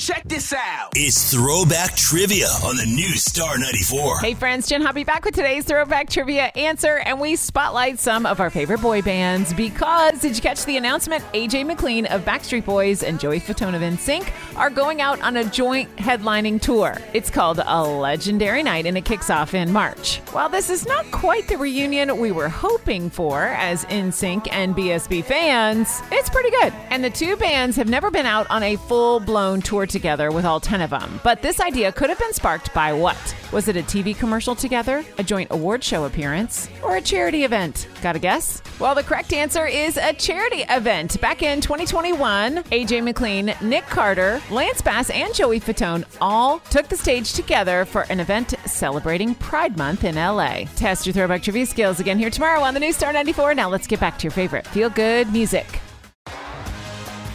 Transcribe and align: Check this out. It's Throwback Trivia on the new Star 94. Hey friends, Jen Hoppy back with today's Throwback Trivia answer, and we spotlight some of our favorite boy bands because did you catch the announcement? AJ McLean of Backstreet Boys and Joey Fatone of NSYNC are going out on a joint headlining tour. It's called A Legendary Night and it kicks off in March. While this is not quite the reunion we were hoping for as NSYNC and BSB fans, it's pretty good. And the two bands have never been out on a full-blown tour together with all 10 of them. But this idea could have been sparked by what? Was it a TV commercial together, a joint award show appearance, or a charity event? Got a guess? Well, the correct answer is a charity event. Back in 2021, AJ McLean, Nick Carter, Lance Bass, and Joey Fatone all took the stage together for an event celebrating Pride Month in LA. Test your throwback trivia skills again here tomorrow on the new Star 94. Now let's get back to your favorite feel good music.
Check 0.00 0.22
this 0.24 0.54
out. 0.54 0.92
It's 0.94 1.34
Throwback 1.34 1.94
Trivia 1.94 2.46
on 2.64 2.78
the 2.78 2.86
new 2.86 3.10
Star 3.18 3.58
94. 3.58 4.20
Hey 4.20 4.32
friends, 4.32 4.66
Jen 4.66 4.80
Hoppy 4.80 5.04
back 5.04 5.26
with 5.26 5.34
today's 5.34 5.66
Throwback 5.66 6.08
Trivia 6.08 6.44
answer, 6.54 7.00
and 7.04 7.20
we 7.20 7.36
spotlight 7.36 8.00
some 8.00 8.24
of 8.24 8.40
our 8.40 8.48
favorite 8.48 8.80
boy 8.80 9.02
bands 9.02 9.52
because 9.52 10.18
did 10.22 10.34
you 10.34 10.40
catch 10.40 10.64
the 10.64 10.78
announcement? 10.78 11.22
AJ 11.34 11.66
McLean 11.66 12.06
of 12.06 12.24
Backstreet 12.24 12.64
Boys 12.64 13.02
and 13.02 13.20
Joey 13.20 13.40
Fatone 13.40 13.74
of 13.74 13.82
NSYNC 13.82 14.32
are 14.56 14.70
going 14.70 15.02
out 15.02 15.20
on 15.20 15.36
a 15.36 15.44
joint 15.44 15.94
headlining 15.96 16.62
tour. 16.62 16.96
It's 17.12 17.28
called 17.28 17.60
A 17.62 17.82
Legendary 17.82 18.62
Night 18.62 18.86
and 18.86 18.96
it 18.96 19.04
kicks 19.04 19.28
off 19.28 19.52
in 19.52 19.70
March. 19.70 20.20
While 20.32 20.48
this 20.48 20.70
is 20.70 20.86
not 20.86 21.10
quite 21.10 21.46
the 21.46 21.58
reunion 21.58 22.16
we 22.16 22.32
were 22.32 22.48
hoping 22.48 23.10
for 23.10 23.48
as 23.48 23.84
NSYNC 23.84 24.48
and 24.50 24.74
BSB 24.74 25.26
fans, 25.26 26.00
it's 26.10 26.30
pretty 26.30 26.50
good. 26.52 26.72
And 26.88 27.04
the 27.04 27.10
two 27.10 27.36
bands 27.36 27.76
have 27.76 27.90
never 27.90 28.10
been 28.10 28.24
out 28.24 28.46
on 28.48 28.62
a 28.62 28.76
full-blown 28.76 29.60
tour 29.60 29.89
together 29.90 30.30
with 30.30 30.46
all 30.46 30.60
10 30.60 30.80
of 30.80 30.90
them. 30.90 31.20
But 31.22 31.42
this 31.42 31.60
idea 31.60 31.92
could 31.92 32.08
have 32.08 32.18
been 32.18 32.32
sparked 32.32 32.72
by 32.72 32.92
what? 32.92 33.36
Was 33.52 33.68
it 33.68 33.76
a 33.76 33.82
TV 33.82 34.16
commercial 34.16 34.54
together, 34.54 35.04
a 35.18 35.22
joint 35.22 35.50
award 35.50 35.84
show 35.84 36.04
appearance, 36.04 36.70
or 36.82 36.96
a 36.96 37.00
charity 37.02 37.44
event? 37.44 37.88
Got 38.00 38.16
a 38.16 38.18
guess? 38.18 38.62
Well, 38.78 38.94
the 38.94 39.02
correct 39.02 39.32
answer 39.32 39.66
is 39.66 39.98
a 39.98 40.14
charity 40.14 40.64
event. 40.70 41.20
Back 41.20 41.42
in 41.42 41.60
2021, 41.60 42.62
AJ 42.64 43.04
McLean, 43.04 43.54
Nick 43.60 43.84
Carter, 43.86 44.40
Lance 44.50 44.80
Bass, 44.80 45.10
and 45.10 45.34
Joey 45.34 45.60
Fatone 45.60 46.04
all 46.20 46.60
took 46.70 46.88
the 46.88 46.96
stage 46.96 47.34
together 47.34 47.84
for 47.84 48.02
an 48.02 48.20
event 48.20 48.54
celebrating 48.64 49.34
Pride 49.34 49.76
Month 49.76 50.04
in 50.04 50.14
LA. 50.14 50.64
Test 50.76 51.04
your 51.06 51.12
throwback 51.12 51.42
trivia 51.42 51.66
skills 51.66 52.00
again 52.00 52.18
here 52.18 52.30
tomorrow 52.30 52.60
on 52.60 52.72
the 52.72 52.80
new 52.80 52.92
Star 52.92 53.12
94. 53.12 53.54
Now 53.54 53.68
let's 53.68 53.86
get 53.86 54.00
back 54.00 54.16
to 54.18 54.24
your 54.24 54.32
favorite 54.32 54.66
feel 54.70 54.88
good 54.88 55.32
music. 55.32 55.80